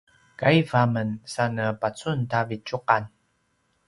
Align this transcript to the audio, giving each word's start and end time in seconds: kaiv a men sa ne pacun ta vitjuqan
kaiv 0.39 0.67
a 0.81 0.83
men 0.93 1.09
sa 1.33 1.43
ne 1.55 1.65
pacun 1.81 2.19
ta 2.31 2.39
vitjuqan 2.49 3.03